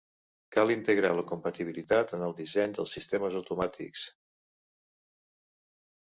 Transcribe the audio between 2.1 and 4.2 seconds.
en el disseny del sistemes automàtics.